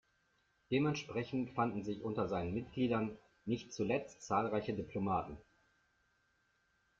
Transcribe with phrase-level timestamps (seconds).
[0.71, 5.37] Dementsprechend fanden sich unter seinen Mitgliedern nicht zuletzt zahlreiche Diplomaten.